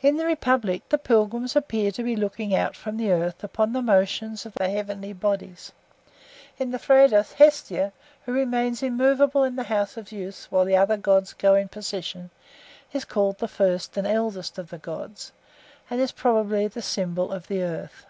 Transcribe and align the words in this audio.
In 0.00 0.16
the 0.16 0.24
Republic 0.24 0.88
the 0.88 0.96
pilgrims 0.96 1.54
appear 1.54 1.90
to 1.92 2.02
be 2.02 2.16
looking 2.16 2.54
out 2.54 2.74
from 2.74 2.96
the 2.96 3.10
earth 3.10 3.44
upon 3.44 3.74
the 3.74 3.82
motions 3.82 4.46
of 4.46 4.54
the 4.54 4.70
heavenly 4.70 5.12
bodies; 5.12 5.70
in 6.56 6.70
the 6.70 6.78
Phaedrus, 6.78 7.32
Hestia, 7.34 7.92
who 8.24 8.32
remains 8.32 8.82
immovable 8.82 9.44
in 9.44 9.56
the 9.56 9.64
house 9.64 9.98
of 9.98 10.08
Zeus 10.08 10.46
while 10.50 10.64
the 10.64 10.78
other 10.78 10.96
gods 10.96 11.34
go 11.34 11.56
in 11.56 11.68
procession, 11.68 12.30
is 12.94 13.04
called 13.04 13.36
the 13.36 13.48
first 13.48 13.98
and 13.98 14.06
eldest 14.06 14.56
of 14.58 14.70
the 14.70 14.78
gods, 14.78 15.30
and 15.90 16.00
is 16.00 16.12
probably 16.12 16.66
the 16.66 16.80
symbol 16.80 17.30
of 17.30 17.48
the 17.48 17.60
earth. 17.62 18.06